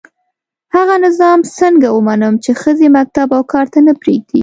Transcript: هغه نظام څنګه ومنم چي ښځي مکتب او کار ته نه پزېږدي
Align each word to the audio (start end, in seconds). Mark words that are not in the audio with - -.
هغه 0.75 0.95
نظام 1.05 1.39
څنګه 1.59 1.87
ومنم 1.91 2.33
چي 2.43 2.51
ښځي 2.61 2.87
مکتب 2.97 3.27
او 3.37 3.43
کار 3.53 3.65
ته 3.73 3.79
نه 3.87 3.93
پزېږدي 4.01 4.39